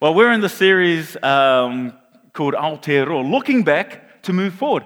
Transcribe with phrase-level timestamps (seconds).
[0.00, 1.92] Well, we're in the series um,
[2.32, 4.84] called Aotearoa, looking back to move forward.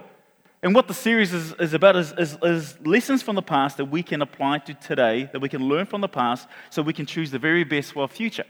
[0.62, 3.86] And what the series is, is about is, is, is, lessons from the past that
[3.86, 7.06] we can apply to today, that we can learn from the past, so we can
[7.06, 8.44] choose the very best for our future.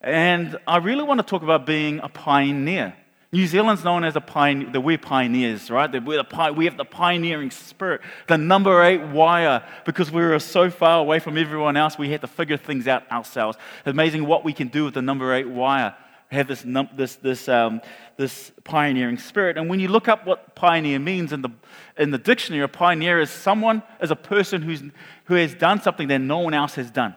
[0.00, 2.94] And I really want to talk about being a pioneer.
[3.34, 5.90] New Zealand's known as a pioneer, that we're pioneers, right?
[5.90, 10.38] That we're the, we have the pioneering spirit, the number eight wire, because we were
[10.38, 13.56] so far away from everyone else, we had to figure things out ourselves.
[13.86, 15.96] Amazing what we can do with the number eight wire.
[16.30, 16.62] We have this,
[16.94, 17.80] this, this, um,
[18.18, 19.56] this pioneering spirit.
[19.56, 21.50] And when you look up what pioneer means in the,
[21.96, 24.82] in the dictionary, a pioneer is someone, is a person who's,
[25.24, 27.14] who has done something that no one else has done.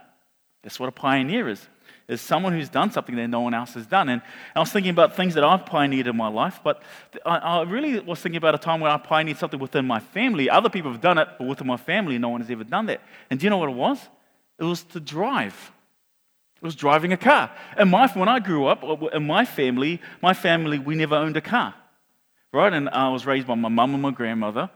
[0.63, 1.67] That's what a pioneer is
[2.07, 4.09] is someone who's done something that no one else has done.
[4.09, 4.21] And
[4.55, 6.83] I was thinking about things that I've pioneered in my life, but
[7.25, 10.49] I, really was thinking about a time where I pioneered something within my family.
[10.49, 13.01] Other people have done it, but within my family, no one has ever done that.
[13.29, 13.99] And do you know what it was?
[14.59, 15.71] It was to drive.
[16.57, 17.51] It was driving a car.
[17.75, 21.37] And my, when I grew up, uh, in my family, my family, we never owned
[21.37, 21.73] a car.
[22.53, 22.71] Right?
[22.71, 24.69] And I was raised by my mum and my grandmother.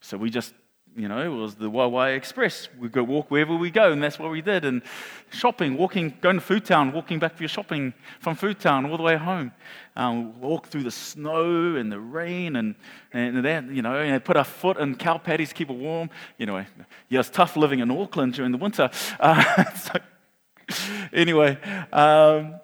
[0.00, 0.52] So we just
[0.96, 2.70] you know, it was the Waewae Express.
[2.78, 4.64] We'd go walk wherever we go, and that's what we did.
[4.64, 4.80] And
[5.30, 8.96] shopping, walking, going to Food Town, walking back for your shopping from Food Town all
[8.96, 9.52] the way home.
[9.94, 12.74] Um, walk through the snow and the rain, and,
[13.12, 16.08] and then, you know, and put our foot in cow patties, keep it warm.
[16.38, 16.64] You know,
[17.10, 18.88] yeah, it's tough living in Auckland during the winter.
[19.20, 19.98] Uh, so,
[21.12, 21.58] anyway,
[21.92, 22.54] um,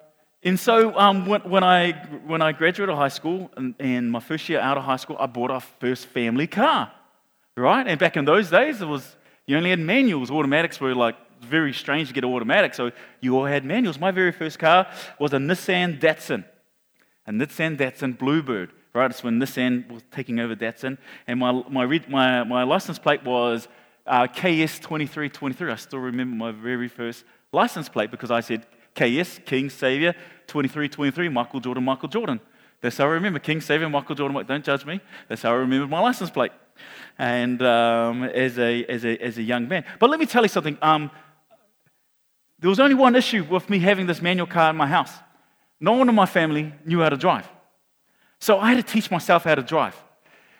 [0.41, 1.91] and so um, when, when, I,
[2.25, 5.27] when I graduated high school, and, and my first year out of high school, I
[5.27, 6.91] bought our first family car
[7.55, 7.87] right?
[7.87, 9.15] And back in those days, it was
[9.45, 10.31] you only had manuals.
[10.31, 13.99] Automatics were like very strange to get an automatic, so you all had manuals.
[13.99, 14.87] My very first car
[15.19, 16.45] was a Nissan Datsun,
[17.27, 18.71] a Nissan Datsun Bluebird.
[18.93, 23.23] Right, it's when Nissan was taking over Datsun, and my my my, my license plate
[23.23, 23.67] was
[24.05, 25.71] uh, KS2323.
[25.71, 28.65] I still remember my very first license plate because I said
[28.95, 30.13] KS King Savior
[30.47, 32.39] 2323 Michael Jordan Michael Jordan.
[32.81, 34.45] That's how I remember King Savior Michael Jordan.
[34.45, 35.01] Don't judge me.
[35.27, 36.51] That's how I remember my license plate
[37.17, 39.85] and um, as, a, as, a, as a young man.
[39.99, 40.77] But let me tell you something.
[40.81, 41.11] Um,
[42.59, 45.11] there was only one issue with me having this manual car in my house.
[45.79, 47.47] No one in my family knew how to drive.
[48.39, 49.95] So I had to teach myself how to drive.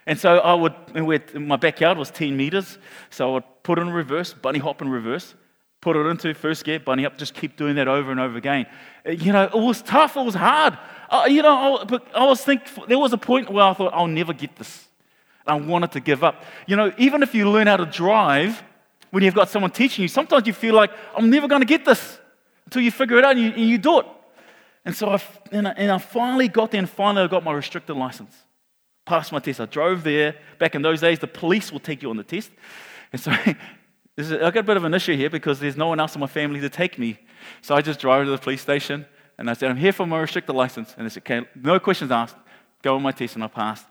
[0.05, 2.77] And so I would, in my backyard was 10 meters,
[3.09, 5.33] so I would put it in reverse, bunny hop in reverse,
[5.79, 8.65] put it into first gear, bunny up, just keep doing that over and over again.
[9.05, 10.77] You know, it was tough, it was hard.
[11.09, 14.07] Uh, you know, I, I was thinking, there was a point where I thought, I'll
[14.07, 14.87] never get this.
[15.45, 16.43] I wanted to give up.
[16.67, 18.63] You know, even if you learn how to drive,
[19.11, 21.85] when you've got someone teaching you, sometimes you feel like, I'm never going to get
[21.85, 22.19] this
[22.65, 24.05] until you figure it out and you, and you do it.
[24.85, 25.21] And so I,
[25.51, 28.35] and I, and I finally got there and finally I got my restricted license.
[29.05, 29.59] Passed my test.
[29.59, 30.35] I drove there.
[30.59, 32.51] Back in those days, the police will take you on the test.
[33.11, 33.31] And so
[34.17, 36.21] is, I got a bit of an issue here because there's no one else in
[36.21, 37.19] my family to take me.
[37.61, 39.05] So I just drove to the police station
[39.37, 40.93] and I said, I'm here for my restricted license.
[40.97, 42.35] And they said, okay, no questions asked.
[42.81, 43.85] Go on my test and I passed.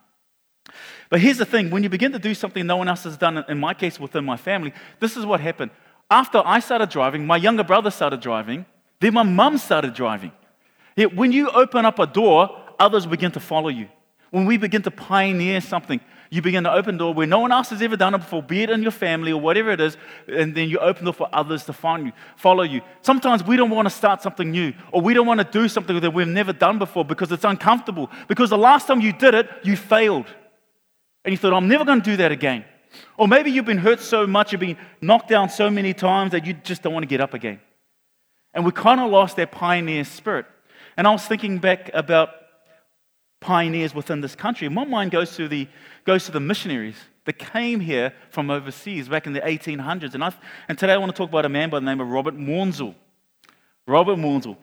[1.08, 3.44] But here's the thing when you begin to do something no one else has done,
[3.48, 5.70] in my case, within my family, this is what happened.
[6.10, 8.64] After I started driving, my younger brother started driving,
[9.00, 10.32] then my mum started driving.
[11.14, 13.88] When you open up a door, others begin to follow you.
[14.30, 16.00] When we begin to pioneer something,
[16.30, 18.62] you begin to open door where no one else has ever done it before, be
[18.62, 21.64] it in your family or whatever it is, and then you open door for others
[21.64, 22.80] to find you, follow you.
[23.02, 26.00] Sometimes we don't want to start something new, or we don't want to do something
[26.00, 28.10] that we've never done before because it's uncomfortable.
[28.28, 30.26] Because the last time you did it, you failed.
[31.24, 32.64] And you thought, I'm never going to do that again.
[33.16, 36.46] Or maybe you've been hurt so much, you've been knocked down so many times that
[36.46, 37.60] you just don't want to get up again.
[38.54, 40.46] And we kind of lost that pioneer spirit.
[40.96, 42.30] And I was thinking back about
[43.40, 44.66] pioneers within this country.
[44.66, 45.68] And My mind goes to the,
[46.04, 50.14] goes to the missionaries that came here from overseas back in the 1800s.
[50.14, 50.32] And, i
[50.68, 52.94] and today I want to talk about a man by the name of Robert Maunsell.
[53.86, 54.56] Robert Maunsell.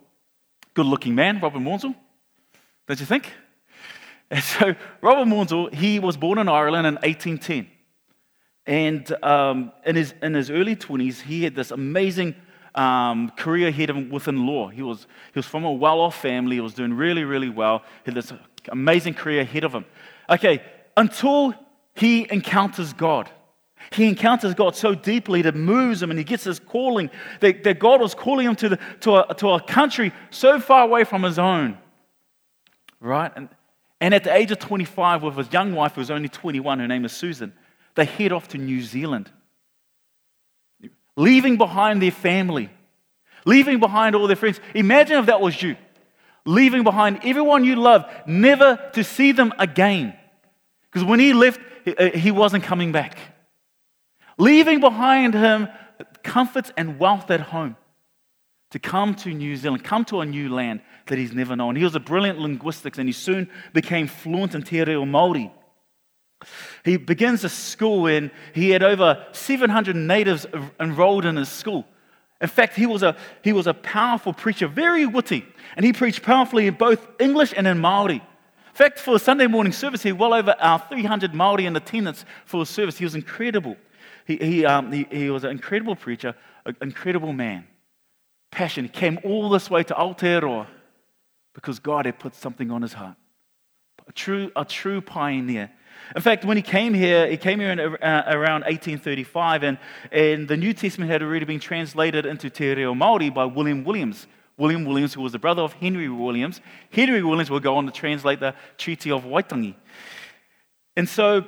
[0.74, 1.96] Good looking man, Robert Maunsell.
[2.88, 3.32] Don't you think?
[4.32, 7.68] And so Robert Maunsell, he was born in Ireland in 1810.
[8.66, 12.36] And um, in, his, in his early 20s, he had this amazing
[12.76, 14.68] um, career ahead of him within law.
[14.68, 17.80] He was, he was from a well off family, he was doing really, really well.
[18.06, 18.32] He had this
[18.72, 19.86] amazing career ahead of him.
[20.30, 20.62] Okay,
[20.96, 21.56] until
[21.96, 23.30] he encounters God.
[23.92, 27.10] He encounters God so deeply that moves him and he gets this calling
[27.40, 30.84] that, that God was calling him to, the, to, a, to a country so far
[30.84, 31.78] away from his own.
[33.00, 33.32] Right?
[33.36, 33.50] And,
[34.02, 36.88] and at the age of 25, with his young wife, who was only 21, her
[36.88, 37.54] name is Susan,
[37.96, 39.30] they head off to New Zealand,
[41.16, 42.70] leaving behind their family,
[43.46, 44.60] leaving behind all their friends.
[44.74, 45.76] Imagine if that was you,
[46.46, 50.16] leaving behind everyone you love, never to see them again.
[50.90, 53.18] Because when he left, he uh, wasn't coming back.
[54.38, 55.68] Leaving behind him
[56.24, 57.76] comforts and wealth at home.
[58.72, 61.76] To come to New Zealand, come to a new land that he's never known.
[61.76, 65.52] He was a brilliant linguistics and he soon became fluent in Te Reo Māori.
[66.86, 70.46] He begins a school and he had over 700 natives
[70.80, 71.86] enrolled in his school.
[72.42, 75.46] In fact, he was, a, he was a powerful preacher, very witty,
[75.76, 78.22] and he preached powerfully in both English and in Māori.
[78.22, 81.76] In fact, for a Sunday morning service, he had well over our 300 Māori in
[81.76, 82.98] attendance for a service.
[82.98, 83.76] He was incredible.
[84.26, 86.34] He, he, um, he, he was an incredible preacher,
[86.66, 87.68] an incredible man.
[88.52, 88.86] Passion.
[88.86, 90.68] He came all this way to Aotearoa
[91.54, 93.16] because God had put something on his heart.
[94.08, 95.72] A true, a true pioneer.
[96.16, 99.78] In fact, when he came here, he came here in, uh, around 1835, and,
[100.12, 104.26] and the New Testament had already been translated into Te Reo Māori by William Williams.
[104.58, 106.62] William Williams, who was the brother of Henry Williams.
[106.92, 109.76] Henry Williams will go on to translate the Treaty of Waitangi.
[110.98, 111.46] And so,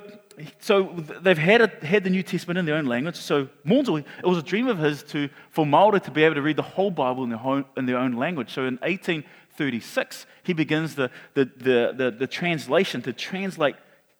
[0.58, 3.16] so they've had, a, had the New Testament in their own language.
[3.16, 6.42] So Maunsell, it was a dream of his to, for Maori to be able to
[6.42, 8.52] read the whole Bible in their, home, in their own language.
[8.52, 13.76] So in 1836, he begins the, the, the, the, the translation to translate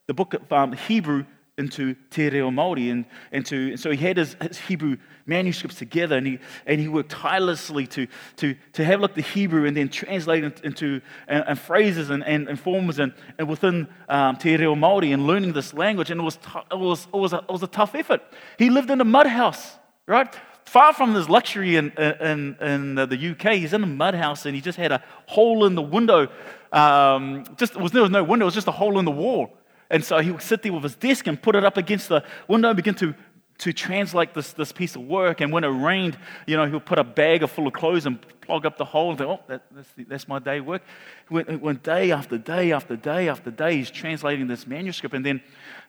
[0.06, 1.24] the book of um, Hebrew
[1.58, 2.90] into Te Reo Māori.
[2.90, 4.96] And, and, and so he had his, his, Hebrew
[5.26, 8.06] manuscripts together and he, and he worked tirelessly to,
[8.36, 12.24] to, to have looked the Hebrew and then translate it into and, and phrases and,
[12.24, 16.10] and, and, forms and, and within um, Te Reo Māori and learning this language.
[16.10, 18.22] And it was, t- it, was, it, was a, it was a tough effort.
[18.58, 19.76] He lived in a mud house,
[20.06, 20.34] right?
[20.64, 24.54] Far from this luxury in, in, in the UK, he's in a mud house and
[24.54, 26.28] he just had a hole in the window.
[26.72, 29.58] Um, just, was, there was no window, it was just a hole in the wall.
[29.92, 32.24] And so he would sit there with his desk and put it up against the
[32.48, 33.14] window and begin to,
[33.58, 35.42] to translate this, this piece of work.
[35.42, 36.16] And when it rained,
[36.46, 39.10] you know, he would put a bag full of clothes and plug up the hole
[39.10, 40.80] and oh, that, that's, the, that's my day work.
[41.28, 45.14] When, when day after day after day after day, he's translating this manuscript.
[45.14, 45.42] And then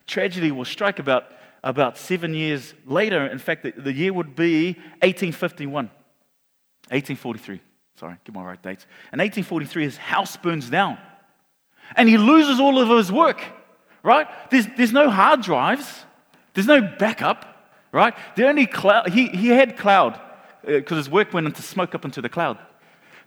[0.05, 1.23] tragedy will strike about,
[1.63, 3.25] about seven years later.
[3.25, 7.61] In fact, the, the year would be 1851, 1843.
[7.95, 8.83] Sorry, get my right dates.
[9.13, 10.97] In 1843, his house burns down.
[11.95, 13.41] And he loses all of his work
[14.03, 14.27] right?
[14.51, 16.05] There's, there's no hard drives,
[16.53, 17.45] there's no backup,
[17.91, 18.13] right?
[18.35, 20.19] The only cloud, he, he had cloud
[20.65, 22.57] because uh, his work went into smoke up into the cloud.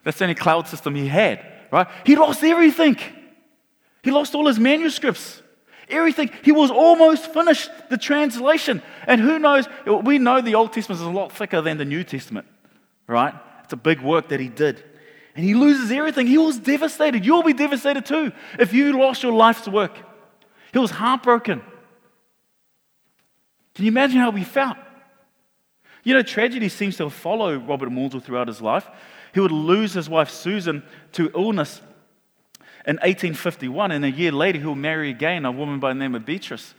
[0.04, 1.88] That's the only cloud system he had, right?
[2.04, 2.96] He lost everything.
[4.02, 5.42] He lost all his manuscripts.
[5.88, 6.30] Everything.
[6.42, 8.82] He was almost finished the translation.
[9.06, 9.68] And who knows?
[9.86, 12.46] We know the Old Testament is a lot thicker than the New Testament,
[13.06, 13.34] right?
[13.64, 14.82] It's a big work that he did.
[15.36, 16.26] And he loses everything.
[16.26, 17.24] He was devastated.
[17.24, 19.98] You'll be devastated too if you lost your life's work.
[20.76, 21.62] He was heartbroken.
[23.74, 24.76] Can you imagine how he felt?
[26.04, 28.86] You know, tragedy seems to follow Robert Maunsell throughout his life.
[29.32, 30.82] He would lose his wife Susan
[31.12, 31.80] to illness
[32.84, 36.26] in 1851, and a year later, he'll marry again a woman by the name of
[36.26, 36.74] Beatrice,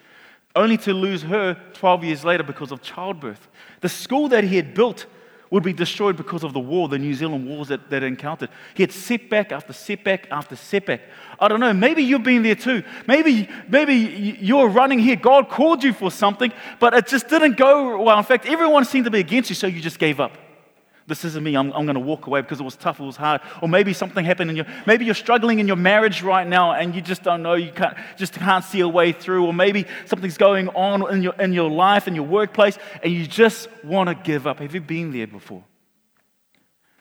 [0.56, 3.48] only to lose her 12 years later because of childbirth.
[3.82, 5.08] The school that he had built
[5.50, 8.50] would be destroyed because of the war, the New Zealand wars that, that encountered.
[8.76, 11.02] He had setback after setback after setback.
[11.40, 12.84] I don't know, maybe you've been there too.
[13.06, 15.16] Maybe, maybe you're running here.
[15.16, 18.18] God called you for something, but it just didn't go well.
[18.18, 20.47] In fact, everyone seemed to be against you, so you just gave up.
[21.07, 21.56] This isn't me.
[21.56, 23.39] I'm, I'm going to walk away because it was tough, it was hard.
[23.62, 26.94] Or maybe something happened in your, maybe you're struggling in your marriage right now and
[26.94, 29.45] you just don't know, you can't, just can't see a way through.
[29.45, 33.25] Or maybe something's going on in your, in your life, in your workplace, and you
[33.25, 34.59] just want to give up.
[34.59, 35.63] Have you been there before?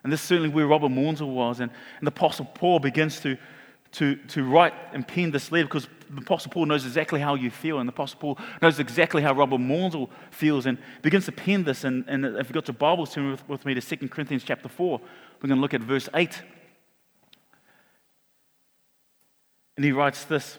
[0.04, 1.58] And this is certainly where Robert Maunsell was.
[1.58, 3.36] And, and the Apostle Paul begins to,
[3.92, 7.50] to, to write and pen this letter because the Apostle Paul knows exactly how you
[7.50, 11.64] feel, and the Apostle Paul knows exactly how Robert Maunsell feels, and begins to pen
[11.64, 11.84] this.
[11.84, 14.68] And, and if you've got your Bibles, turn with, with me to 2 Corinthians chapter
[14.68, 14.98] 4.
[14.98, 16.42] We're going to look at verse 8.
[19.76, 20.58] And he writes this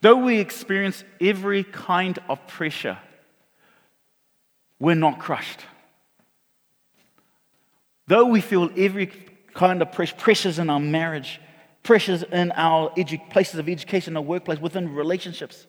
[0.00, 2.98] Though we experience every kind of pressure,
[4.78, 5.60] we're not crushed.
[8.06, 9.06] Though we feel every
[9.54, 11.40] kind of pressure, pressures in our marriage,
[11.82, 15.66] pressures in our edu- places of education, our workplace, within relationships.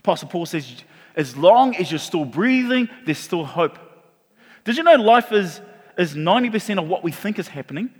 [0.00, 0.84] Apostle Paul says,
[1.16, 3.78] as long as you're still breathing, there's still hope.
[4.64, 5.60] Did you know life is,
[5.96, 7.90] is 90% of what we think is happening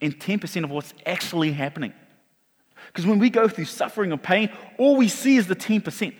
[0.00, 1.92] and 10% of what's actually happening?
[2.86, 6.14] Because when we go through suffering or pain, all we see is the 10%.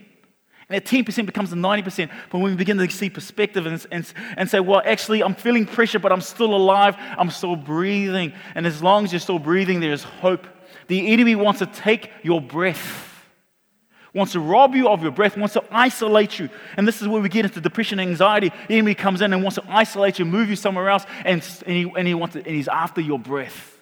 [0.69, 2.11] And that 10% becomes the 90%.
[2.31, 5.67] But when we begin to see perspective and, and, and say, well, actually, I'm feeling
[5.67, 8.33] pressure, but I'm still alive, I'm still breathing.
[8.55, 10.47] And as long as you're still breathing, there's hope.
[10.89, 13.09] The enemy wants to take your breath
[14.15, 16.49] wants to rob you of your breath, wants to isolate you.
[16.77, 18.51] And this is where we get into depression and anxiety.
[18.67, 21.77] The enemy comes in and wants to isolate you, move you somewhere else, and, and,
[21.77, 23.79] he, and, he wants to, and he's after your breath.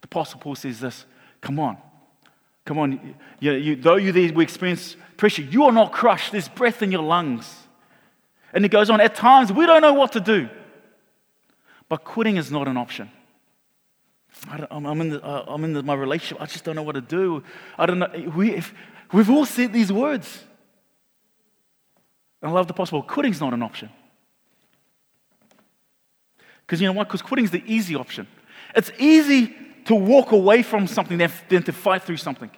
[0.00, 1.04] The Apostle Paul says this
[1.40, 1.76] Come on.
[2.64, 3.14] Come on.
[3.40, 6.32] You, you, though you there, we experience pressure, you are not crushed.
[6.32, 7.54] There's breath in your lungs.
[8.54, 9.02] And it goes on.
[9.02, 10.48] At times, we don't know what to do.
[11.90, 13.10] But quitting is not an option.
[14.48, 16.40] I am in, the, uh, I'm in the, my relationship.
[16.40, 17.42] I just don't know what to do.
[17.76, 18.08] I don't know.
[18.34, 18.72] We, if,
[19.12, 20.44] we've all said these words.
[22.42, 23.02] I love the possible.
[23.02, 23.90] Quitting's not an option.
[26.60, 27.08] Because you know what?
[27.08, 28.28] Because quitting's the easy option.
[28.76, 29.54] It's easy
[29.86, 32.50] to walk away from something than, than to fight through something.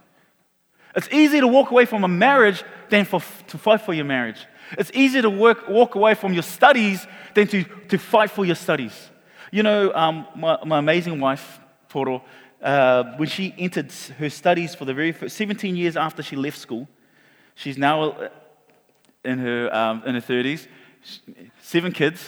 [0.94, 4.47] It's easier to walk away from a marriage than for, to fight for your marriage.
[4.78, 8.56] It's easier to work, walk away from your studies than to, to fight for your
[8.56, 9.11] studies.
[9.50, 12.23] You know, um, my, my, amazing wife, Poro,
[12.62, 16.59] uh, when she entered her studies for the very first 17 years after she left
[16.59, 16.88] school,
[17.54, 18.28] she's now uh,
[19.25, 20.66] in her, um, in her 30s,
[21.61, 22.20] seven kids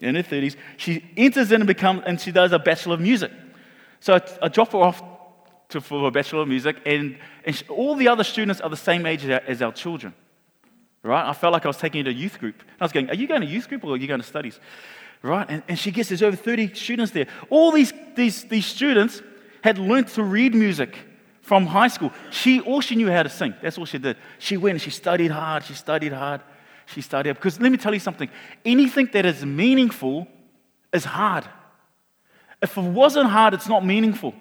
[0.00, 0.56] in her 30s.
[0.76, 3.32] She enters in and becomes, and she does a Bachelor of Music.
[4.00, 5.02] So I, I drop her off
[5.70, 9.06] to, for a Bachelor of Music, and, and all the other students are the same
[9.06, 10.14] age as our, as our children.
[11.02, 11.28] Right?
[11.28, 12.62] I felt like I was taking her to youth group.
[12.80, 14.60] I was going, Are you going to youth group or are you going to studies?
[15.22, 15.46] Right?
[15.48, 17.26] And, and she gets, there's over 30 students there.
[17.48, 19.22] All these, these, these students
[19.62, 20.96] had learned to read music
[21.42, 22.12] from high school.
[22.30, 23.54] She, all she knew how to sing.
[23.62, 24.16] That's all she did.
[24.38, 25.64] She went and she studied hard.
[25.64, 26.42] She studied hard.
[26.86, 27.34] She studied.
[27.34, 28.28] Because let me tell you something
[28.64, 30.26] anything that is meaningful
[30.92, 31.44] is hard.
[32.62, 34.34] If it wasn't hard, it's not meaningful.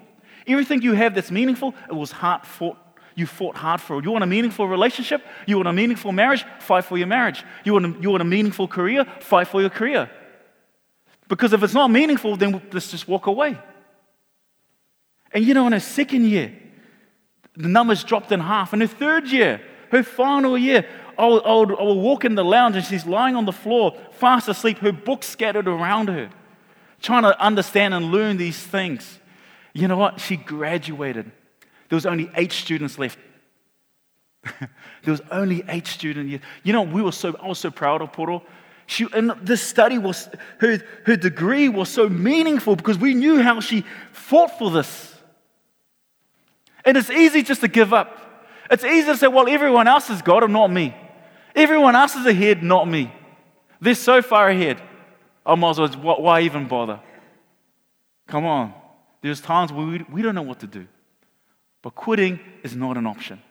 [0.49, 2.77] Everything you have that's meaningful, it was hard fought.
[3.15, 4.05] You fought hard for it.
[4.05, 5.21] You want a meaningful relationship?
[5.45, 6.45] You want a meaningful marriage?
[6.59, 7.43] Fight for your marriage.
[7.65, 9.05] You want a, you want a meaningful career?
[9.19, 10.09] Fight for your career.
[11.27, 13.57] Because if it's not meaningful, then let's just walk away.
[15.33, 16.53] And you know, in her second year,
[17.55, 18.73] the numbers dropped in half.
[18.73, 20.87] In her third year, her final year,
[21.17, 23.51] I would, I, would, I would walk in the lounge and she's lying on the
[23.51, 26.29] floor, fast asleep, her books scattered around her,
[27.01, 29.19] trying to understand and learn these things.
[29.73, 30.19] You know what?
[30.19, 31.31] She graduated.
[31.89, 33.17] There was only eight students left.
[34.43, 34.69] there
[35.05, 36.43] was only eight students.
[36.63, 38.41] You know, we were so, I was so proud of Poro.
[38.85, 43.59] She, and this study was, her, her degree was so meaningful because we knew how
[43.59, 45.15] she fought for this.
[46.85, 48.17] And it's easy just to give up.
[48.71, 50.95] It's easy to say, well, everyone else has got it, not me.
[51.55, 53.11] Everyone else is ahead, not me.
[53.81, 54.81] They're so far ahead.
[55.45, 56.99] I might as well, why even bother?
[58.27, 58.73] Come on.
[59.21, 60.87] There's times where we, we don't know what to do.
[61.81, 63.41] But quitting is not an option.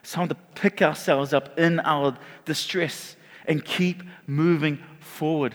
[0.00, 5.54] It's time to pick ourselves up in our distress and keep moving forward.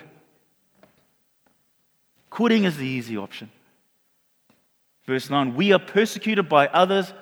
[2.29, 3.49] Quitting is the easy option.
[5.05, 7.13] Verse 9 We are persecuted by others,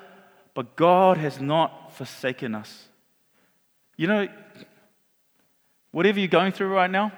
[0.53, 2.87] but God has not forsaken us.
[3.95, 4.27] You know,
[5.91, 7.11] whatever you're going through right now,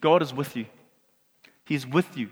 [0.00, 0.66] God is with you.
[1.64, 2.30] He's with you.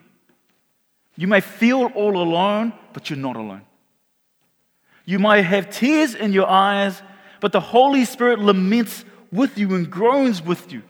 [1.20, 3.60] You may feel all alone, but you're not alone.
[5.04, 7.02] You might have tears in your eyes,
[7.40, 10.82] but the Holy Spirit laments with you and groans with you.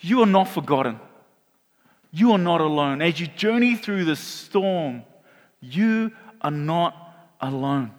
[0.00, 0.98] You are not forgotten.
[2.12, 3.02] You are not alone.
[3.02, 5.02] As you journey through the storm,
[5.60, 6.96] you are not
[7.42, 7.90] alone.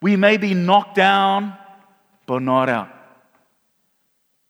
[0.00, 1.52] We may be knocked down,
[2.24, 2.88] but not out.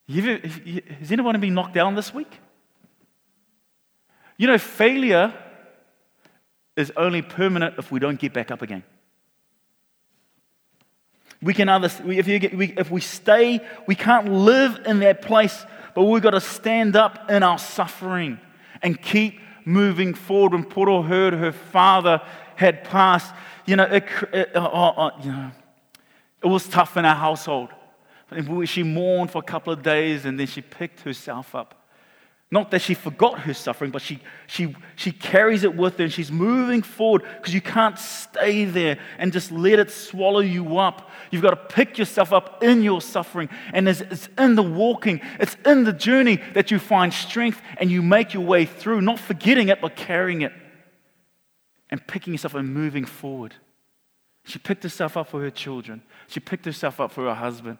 [0.09, 2.38] Has anyone been knocked down this week?
[4.37, 5.35] You know, failure
[6.79, 8.85] is only permanent if we don't get back up again.
[11.43, 15.67] We can either, if, get, we, if we stay, we can't live in that place,
[15.95, 18.39] but we've got to stand up in our suffering
[18.81, 20.53] and keep moving forward.
[20.53, 22.23] When Poro heard her father
[22.55, 23.35] had passed,
[23.67, 25.51] you know, it, it, uh, uh, you know,
[26.43, 27.71] it was tough in our household.
[28.67, 31.78] She mourned for a couple of days and then she picked herself up.
[32.50, 36.12] Not that she forgot her suffering, but she, she, she carries it with her and
[36.12, 41.11] she's moving forward because you can't stay there and just let it swallow you up.
[41.31, 43.50] You've got to pick yourself up in your suffering.
[43.75, 47.90] And it's, it's in the walking, it's in the journey that you find strength and
[47.90, 50.52] you make your way through, not forgetting it, but carrying it
[51.90, 53.57] and picking yourself and moving forward.
[54.45, 57.76] She picked herself up for her children, she picked herself up for her husband.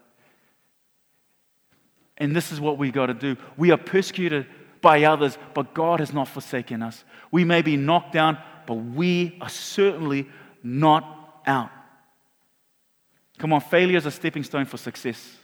[2.19, 3.37] And this is what we got to do.
[3.57, 4.47] We are persecuted
[4.81, 7.05] by others, but God has not forsaken us.
[7.31, 10.29] We may be knocked down, but we are certainly
[10.63, 11.71] not out.
[13.39, 15.37] Come on, failure is a stepping stone for success.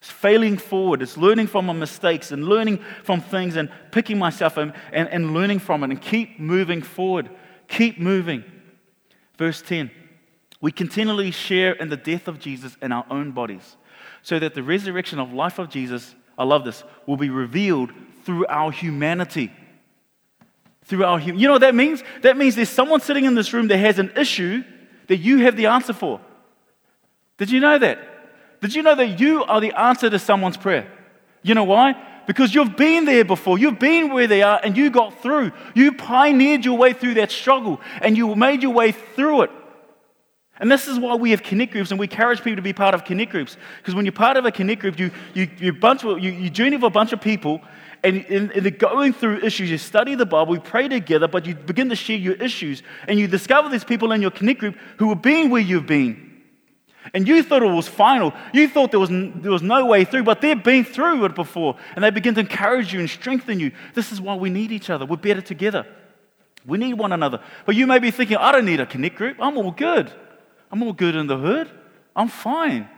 [0.00, 4.56] It's failing forward, it's learning from my mistakes and learning from things and picking myself
[4.56, 7.28] and, and, and learning from it and keep moving forward.
[7.68, 8.42] Keep moving.
[9.36, 9.90] Verse 10
[10.60, 13.76] We continually share in the death of Jesus in our own bodies,
[14.22, 17.92] so that the resurrection of life of Jesus, I love this, will be revealed
[18.24, 19.52] through our humanity.
[20.84, 22.02] Through our hum- You know what that means?
[22.22, 24.64] That means there's someone sitting in this room that has an issue
[25.08, 26.18] that you have the answer for.
[27.36, 27.98] Did you know that?
[28.62, 30.90] Did you know that you are the answer to someone's prayer?
[31.42, 31.94] You know why?
[32.26, 33.58] Because you've been there before.
[33.58, 35.52] You've been where they are and you got through.
[35.74, 39.50] You pioneered your way through that struggle and you made your way through it.
[40.60, 42.94] And this is why we have connect groups and we encourage people to be part
[42.94, 43.56] of connect groups.
[43.78, 46.76] Because when you're part of a connect group, you, you, you, bunch you, you journey
[46.76, 47.62] with a bunch of people
[48.04, 49.70] and, and, and they're going through issues.
[49.70, 52.82] You study the Bible, we pray together, but you begin to share your issues.
[53.08, 56.28] And you discover these people in your connect group who have been where you've been.
[57.14, 58.34] And you thought it was final.
[58.52, 61.76] You thought there was, there was no way through, but they've been through it before.
[61.94, 63.72] And they begin to encourage you and strengthen you.
[63.94, 65.06] This is why we need each other.
[65.06, 65.86] We're better together.
[66.66, 67.40] We need one another.
[67.64, 69.38] But you may be thinking, I don't need a connect group.
[69.40, 70.12] I'm all good.
[70.70, 71.70] I'm all good in the hood.
[72.14, 72.88] I'm fine.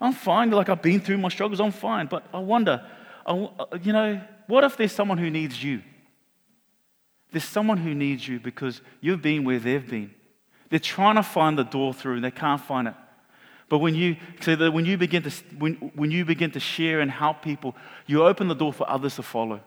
[0.00, 0.50] I'm fine.
[0.50, 1.60] Like I've been through my struggles.
[1.60, 2.06] I'm fine.
[2.06, 2.84] But I wonder,
[3.26, 3.48] uh,
[3.82, 5.82] you know, what if there's someone who needs you?
[7.32, 10.12] There's someone who needs you because you've been where they've been.
[10.68, 12.94] They're trying to find the door through and they can't find it.
[13.68, 17.00] But when you, so that when you begin to, when, when you begin to share
[17.00, 17.76] and help people,
[18.06, 19.60] you open the door for others to follow.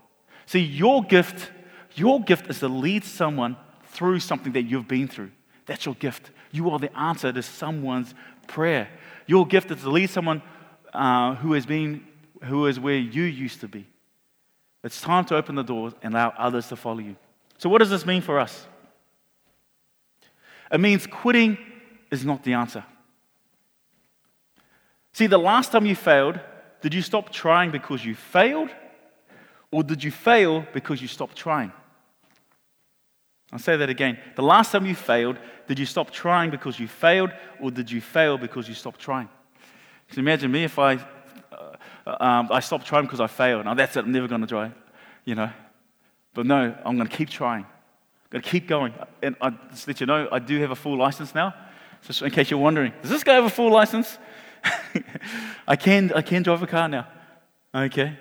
[0.46, 1.52] See, your gift,
[1.96, 5.32] your gift is to lead someone through something that you've been through.
[5.66, 6.32] That's your gift.
[6.54, 8.14] You are the answer to someone's
[8.48, 8.88] prayer.
[9.26, 10.44] Your gift is to lead someone
[10.94, 12.06] uh, who has been,
[12.44, 13.88] who is where you used to be.
[14.84, 17.16] It's time to open the doors and allow others to follow you.
[17.58, 18.68] So, what does this mean for us?
[20.72, 21.58] It means quitting
[22.12, 22.86] is not the answer.
[25.12, 26.40] See, the last time you failed,
[26.82, 28.70] did you stop trying because you failed?
[29.72, 31.72] Or did you fail because you stopped trying?
[33.54, 34.18] I'll say that again.
[34.36, 37.30] The last time you failed, did you stop trying because you failed?
[37.62, 39.30] Or did you fail because you stopped trying?
[40.08, 43.66] Because imagine me if I, uh, um, I stopped trying because I failed.
[43.66, 44.72] Now that's it, I'm never going to try,
[45.24, 45.52] you know.
[46.34, 47.62] But no, I'm going to keep trying.
[47.62, 48.96] I'm going to keep going.
[49.22, 51.54] And I just let you know, I do have a full license now.
[52.02, 54.18] Just in case you're wondering, does this guy have a full license?
[55.68, 57.08] I, can, I can drive a car now.
[57.76, 58.18] Okay?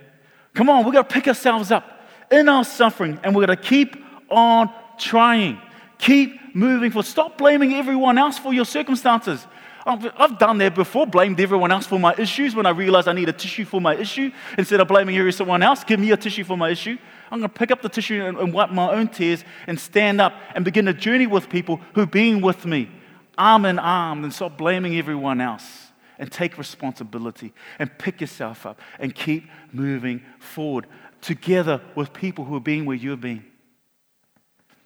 [0.52, 3.64] Come on, we've got to pick ourselves up in our suffering and we're going to
[3.64, 3.96] keep
[4.28, 4.70] on
[5.02, 5.60] trying.
[5.98, 7.06] Keep moving forward.
[7.06, 9.46] Stop blaming everyone else for your circumstances.
[9.84, 13.28] I've done that before, blamed everyone else for my issues when I realized I need
[13.28, 14.30] a tissue for my issue.
[14.56, 16.96] Instead of blaming everyone else, give me a tissue for my issue.
[17.30, 20.34] I'm going to pick up the tissue and, wipe my own tears and stand up
[20.54, 22.90] and begin a journey with people who've been with me,
[23.36, 28.80] arm in arm, and stop blaming everyone else and take responsibility and pick yourself up
[29.00, 30.86] and keep moving forward
[31.20, 33.44] together with people who are being where you're being.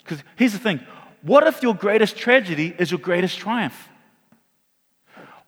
[0.07, 0.81] Because here's the thing
[1.23, 3.89] what if your greatest tragedy is your greatest triumph?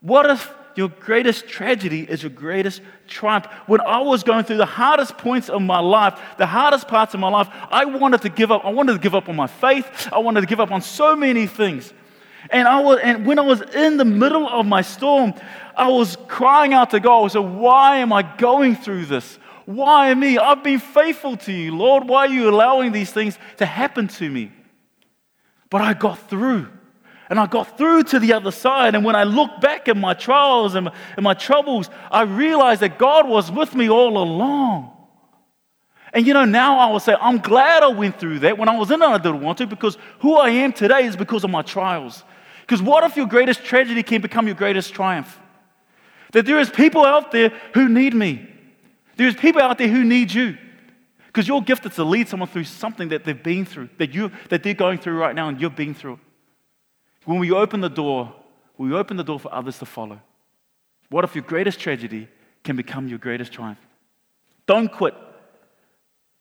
[0.00, 3.46] What if your greatest tragedy is your greatest triumph?
[3.66, 7.20] When I was going through the hardest points of my life, the hardest parts of
[7.20, 8.64] my life, I wanted to give up.
[8.64, 10.08] I wanted to give up on my faith.
[10.12, 11.92] I wanted to give up on so many things.
[12.50, 15.34] And, I was, and when I was in the middle of my storm,
[15.76, 17.24] I was crying out to God.
[17.24, 19.38] I said, Why am I going through this?
[19.68, 20.38] Why me?
[20.38, 22.08] I've been faithful to you, Lord.
[22.08, 24.50] Why are you allowing these things to happen to me?
[25.68, 26.68] But I got through.
[27.28, 28.94] And I got through to the other side.
[28.94, 33.28] And when I look back at my trials and my, troubles, I realized that God
[33.28, 34.90] was with me all along.
[36.14, 38.56] And you know, now I will say, I'm glad I went through that.
[38.56, 41.14] When I was in it, I didn't want to because who I am today is
[41.14, 42.24] because of my trials.
[42.62, 45.38] Because what if your greatest tragedy can become your greatest triumph?
[46.32, 48.54] That there is people out there who need me.
[49.18, 50.56] There's people out there who need you.
[51.26, 54.30] Because your gift is to lead someone through something that they've been through, that, you,
[54.48, 56.18] that they're going through right now and you've been through.
[57.26, 58.32] When we open the door,
[58.78, 60.20] we open the door for others to follow.
[61.10, 62.28] What if your greatest tragedy
[62.64, 63.78] can become your greatest triumph?
[64.66, 65.14] Don't quit.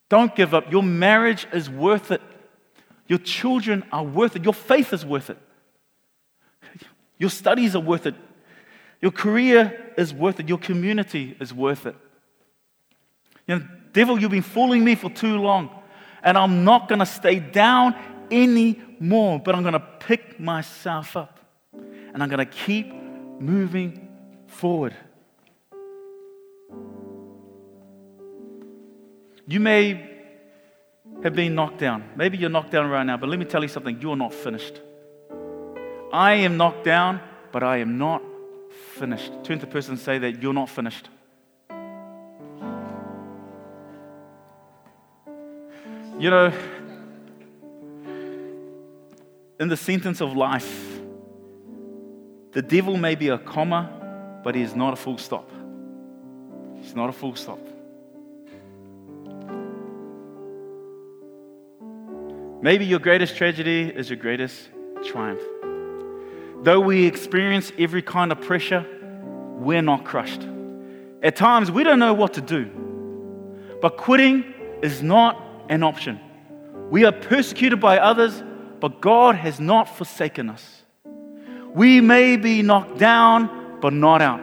[0.09, 0.71] Don't give up.
[0.71, 2.21] Your marriage is worth it.
[3.07, 4.43] Your children are worth it.
[4.43, 5.37] Your faith is worth it.
[7.17, 8.15] Your studies are worth it.
[9.01, 10.47] Your career is worth it.
[10.47, 11.95] Your community is worth it.
[13.47, 15.69] You know, devil, you've been fooling me for too long,
[16.21, 17.95] and I'm not going to stay down
[18.29, 21.39] anymore, but I'm going to pick myself up
[21.73, 22.93] and I'm going to keep
[23.39, 24.07] moving
[24.47, 24.95] forward.
[29.47, 30.09] You may
[31.23, 32.03] have been knocked down.
[32.15, 34.81] Maybe you're knocked down right now, but let me tell you something you're not finished.
[36.11, 38.21] I am knocked down, but I am not
[38.95, 39.31] finished.
[39.43, 41.09] Turn to the person and say that you're not finished.
[46.19, 46.51] You know,
[49.59, 50.99] in the sentence of life,
[52.53, 55.51] the devil may be a comma, but he is not a full stop.
[56.81, 57.59] He's not a full stop.
[62.63, 64.69] Maybe your greatest tragedy is your greatest
[65.05, 65.41] triumph.
[66.63, 68.83] Though we experience every kind of pressure,
[69.59, 70.41] we're not crushed.
[71.21, 72.71] At times, we don't know what to do.
[73.79, 76.19] But quitting is not an option.
[76.89, 78.43] We are persecuted by others,
[78.79, 80.83] but God has not forsaken us.
[81.73, 84.41] We may be knocked down, but not out.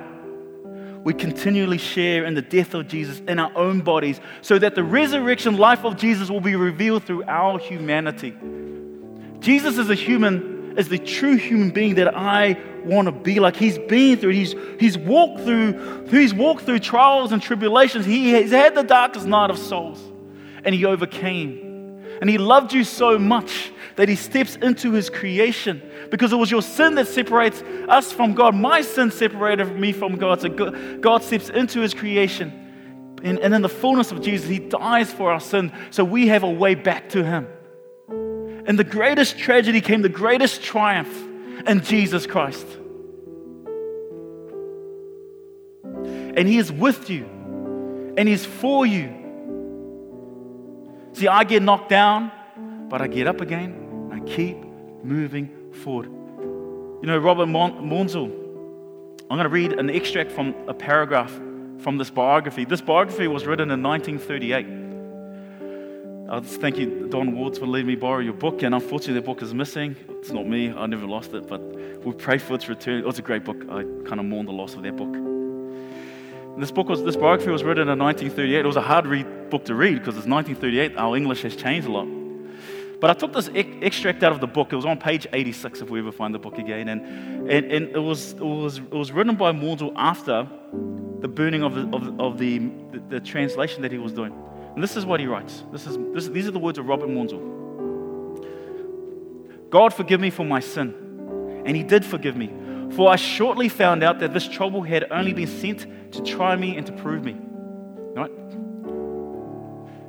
[1.05, 4.83] We continually share in the death of Jesus in our own bodies so that the
[4.83, 8.35] resurrection life of Jesus will be revealed through our humanity.
[9.41, 13.55] Jesus is a human, is the true human being that I want to be like.
[13.55, 14.31] He's been through.
[14.31, 18.07] He's, he's walked through, he's walked through trials and tribulations.
[18.07, 20.01] He has had the darkest night of souls,
[20.65, 21.73] and he overcame.
[22.21, 26.51] And he loved you so much that he steps into his creation because it was
[26.51, 28.55] your sin that separates us from God.
[28.55, 30.41] My sin separated me from God.
[30.41, 32.61] So God steps into his creation.
[33.23, 36.51] And, in the fullness of Jesus, he dies for our sin so we have a
[36.51, 37.49] way back to him.
[38.67, 41.27] And the greatest tragedy came the greatest triumph
[41.67, 42.67] in Jesus Christ.
[46.37, 47.25] And he is with you,
[48.17, 49.24] and he's for you.
[51.15, 52.33] See, I get knocked down,
[52.89, 54.57] but I get up again and I keep
[55.05, 56.07] moving forward.
[56.07, 58.27] You know, Robert Maunsell,
[59.31, 61.33] I'm going to read an extract from a paragraph
[61.79, 62.65] from this biography.
[62.65, 64.85] This biography was written in 1938.
[66.27, 68.63] I uh, just thank you, Don Wards, for letting me borrow your book.
[68.63, 69.95] And unfortunately, the book is missing.
[70.09, 71.61] It's not me, I never lost it, but
[72.05, 72.99] we pray for its return.
[72.99, 73.63] It was a great book.
[73.69, 75.13] I kind of mourn the loss of that book.
[76.59, 78.59] This book was, this biography was written in 1938.
[78.59, 80.97] It was a hard read, book to read because it's 1938.
[80.97, 82.09] Our English has changed a lot.
[83.01, 84.73] But I took this extract out of the book.
[84.73, 86.89] It was on page 86 if we ever find the book again.
[86.89, 90.49] And, and, and it, was, it, was, it was written by Maunsell after
[91.21, 94.33] the burning of, the, of, of the, the, the, translation that he was doing.
[94.75, 95.65] And this is what he writes.
[95.71, 97.43] This is, this, these are the words of Robert Maunsell.
[99.69, 100.95] God forgive me for my sin.
[101.67, 102.53] And he did forgive me.
[102.93, 106.77] For I shortly found out that this trouble had only been sent to try me
[106.77, 107.37] and to prove me.
[108.15, 108.31] Right?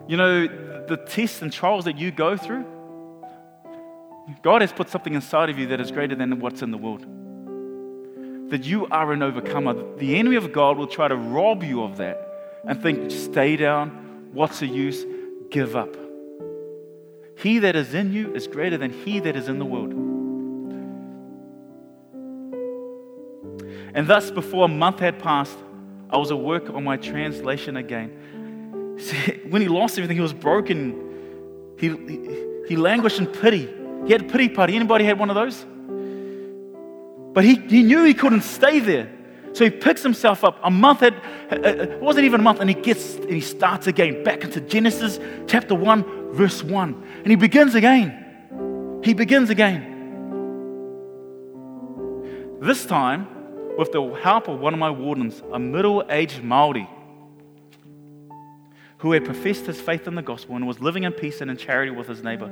[0.08, 0.48] You know,
[0.88, 2.66] the tests and trials that you go through,
[4.42, 7.06] God has put something inside of you that is greater than what's in the world.
[8.52, 9.98] That you are an overcomer.
[9.98, 14.30] The enemy of God will try to rob you of that and think, stay down,
[14.34, 15.04] what's the use,
[15.50, 15.96] give up.
[17.38, 19.94] He that is in you is greater than he that is in the world.
[23.94, 25.58] And thus, before a month had passed,
[26.10, 28.35] I was at work on my translation again.
[29.50, 31.76] When he lost everything, he was broken.
[31.78, 33.70] He, he, he languished in pity.
[34.06, 34.76] He had a pity party.
[34.76, 35.66] Anybody had one of those?
[37.34, 39.12] But he, he knew he couldn't stay there.
[39.54, 40.60] So he picks himself up.
[40.64, 41.14] A month had,
[41.52, 44.44] uh, uh, it wasn't even a month, and he gets and he starts again back
[44.44, 47.04] into Genesis chapter 1, verse 1.
[47.18, 49.02] And he begins again.
[49.04, 49.92] He begins again.
[52.62, 53.28] This time,
[53.78, 56.88] with the help of one of my wardens, a middle aged Maori
[59.00, 61.58] who had professed his faith in the gospel and was living in peace and in
[61.58, 62.50] charity with his neighbor.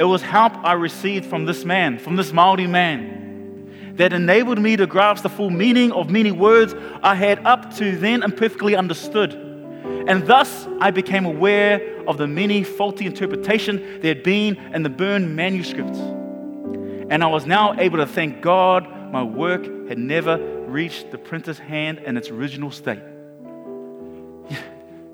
[0.00, 4.76] It was help I received from this man, from this Maori man, that enabled me
[4.76, 9.34] to grasp the full meaning of many words I had up to then imperfectly understood.
[9.34, 14.88] And thus I became aware of the many faulty interpretations there had been in the
[14.88, 15.98] burned manuscripts.
[15.98, 21.58] And I was now able to thank God my work had never reached the printer's
[21.58, 23.00] hand in its original state.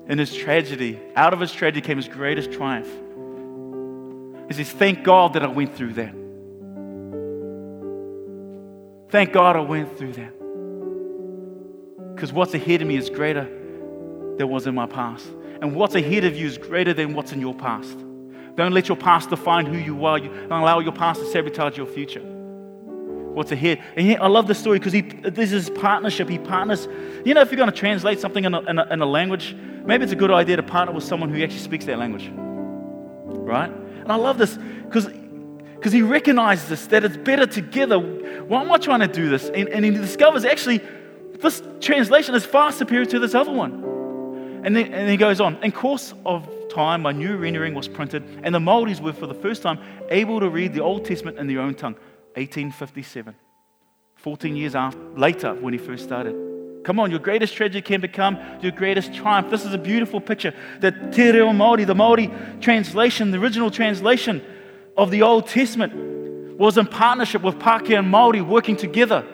[0.07, 2.89] In his tragedy, out of his tragedy came his greatest triumph.
[4.47, 6.13] He says, Thank God that I went through that.
[9.09, 10.33] Thank God I went through that.
[12.13, 13.43] Because what's ahead of me is greater
[14.37, 15.27] than was in my past.
[15.61, 17.97] And what's ahead of you is greater than what's in your past.
[18.55, 20.19] Don't let your past define who you are.
[20.19, 22.34] Don't allow your past to sabotage your future.
[23.35, 23.83] What's ahead?
[23.97, 24.93] And I love the story because
[25.33, 26.29] this is partnership.
[26.29, 26.87] He partners.
[27.25, 29.53] You know, if you're going to translate something in a, in, a, in a language,
[29.85, 32.31] maybe it's a good idea to partner with someone who actually speaks that language.
[32.33, 33.69] Right?
[33.69, 35.09] And I love this because
[35.75, 37.99] because he recognizes this, that it's better together.
[37.99, 39.49] Why am I trying to do this?
[39.49, 40.81] And, and he discovers actually
[41.41, 43.83] this translation is far superior to this other one.
[44.63, 45.61] And then, and he goes on.
[45.61, 49.35] In course of time, my new rendering was printed, and the Maoris were for the
[49.35, 51.95] first time able to read the Old Testament in their own tongue.
[52.35, 53.35] 1857,
[54.15, 56.35] 14 years after, later when he first started.
[56.83, 59.49] Come on, your greatest treasure can become your greatest triumph.
[59.49, 60.53] This is a beautiful picture.
[60.81, 64.43] The Te Reo Māori, the Māori translation, the original translation
[64.95, 69.25] of the Old Testament, was in partnership with Pākehā and Māori working together.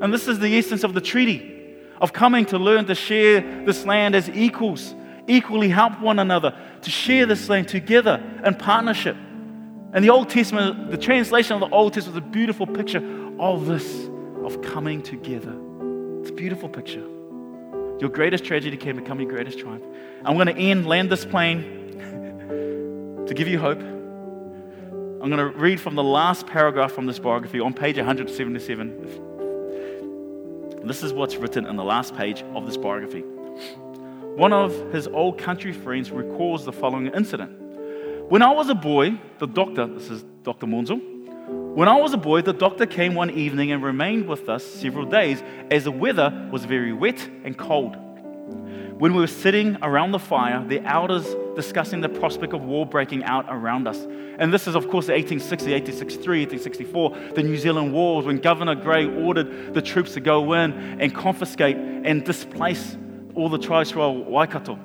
[0.00, 3.84] And this is the essence of the treaty of coming to learn to share this
[3.84, 4.94] land as equals,
[5.26, 9.16] equally help one another, to share this land together in partnership.
[9.92, 13.02] And the Old Testament, the translation of the Old Testament is a beautiful picture
[13.40, 14.08] of this,
[14.44, 15.52] of coming together.
[16.20, 17.04] It's a beautiful picture.
[17.98, 19.84] Your greatest tragedy can become your greatest triumph.
[20.24, 23.80] I'm going to end, land this plane to give you hope.
[23.80, 29.26] I'm going to read from the last paragraph from this biography on page 177.
[30.84, 33.20] This is what's written in the last page of this biography.
[33.20, 37.59] One of his old country friends recalls the following incident.
[38.30, 40.64] When I was a boy, the doctor, this is Dr.
[40.64, 41.00] Maunsell,
[41.74, 45.04] when I was a boy, the doctor came one evening and remained with us several
[45.04, 47.96] days as the weather was very wet and cold.
[49.00, 53.24] When we were sitting around the fire, the elders discussing the prospect of war breaking
[53.24, 53.98] out around us.
[54.38, 58.76] And this is, of course, the 1860, 1863, 1864, the New Zealand Wars, when Governor
[58.76, 62.96] Grey ordered the troops to go in and confiscate and displace
[63.34, 64.78] all the tribes from Waikato.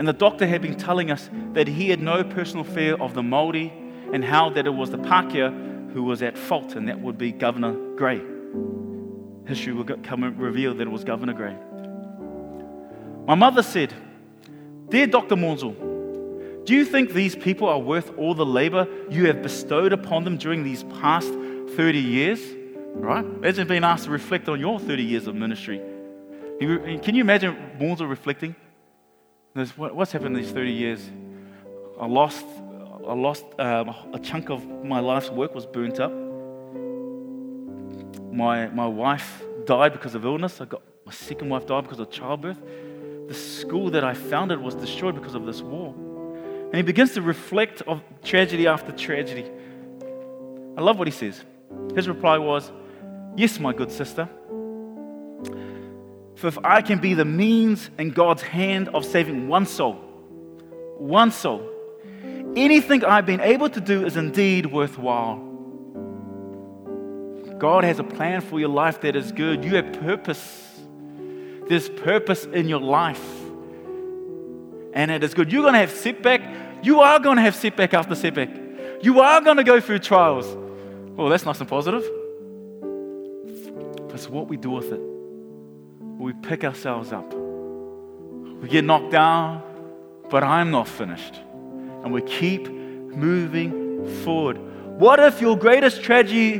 [0.00, 3.22] And the doctor had been telling us that he had no personal fear of the
[3.22, 3.70] Maori
[4.14, 7.32] and how that it was the Pākehā who was at fault, and that would be
[7.32, 8.22] Governor Grey.
[9.46, 11.54] History will come and reveal that it was Governor Grey.
[13.26, 13.92] My mother said,
[14.88, 15.36] Dear Dr.
[15.36, 20.24] Maunsell, do you think these people are worth all the labor you have bestowed upon
[20.24, 22.40] them during these past 30 years?
[22.94, 23.22] Right?
[23.22, 25.78] Imagine being asked to reflect on your 30 years of ministry.
[26.58, 28.56] Can you imagine Maunsell reflecting?
[29.54, 31.10] What's happened in these 30 years?
[32.00, 32.46] I lost,
[33.06, 36.12] I lost um, a chunk of my life's work was burnt up.
[38.32, 40.60] My, my wife died because of illness.
[40.60, 42.58] I got my second wife died because of childbirth.
[43.26, 45.94] The school that I founded was destroyed because of this war.
[45.94, 49.50] And he begins to reflect of tragedy after tragedy.
[50.76, 51.44] I love what he says.
[51.96, 52.70] His reply was,
[53.36, 54.28] Yes, my good sister.
[56.40, 59.96] For if I can be the means in God's hand of saving one soul,
[60.96, 61.68] one soul,
[62.56, 65.36] anything I've been able to do is indeed worthwhile.
[67.58, 69.66] God has a plan for your life that is good.
[69.66, 70.80] You have purpose.
[71.68, 73.22] There's purpose in your life.
[74.94, 75.52] And it is good.
[75.52, 76.40] You're going to have setback.
[76.82, 78.48] You are going to have setback after setback.
[79.02, 80.46] You are going to go through trials.
[81.18, 82.08] Well, that's nice and positive.
[82.80, 85.09] But it's what we do with it
[86.20, 87.32] we pick ourselves up.
[87.32, 89.62] We get knocked down,
[90.28, 91.34] but I'm not finished.
[92.04, 94.58] And we keep moving forward.
[94.98, 96.56] What if your greatest tragedy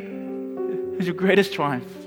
[0.99, 2.00] is your greatest triumph?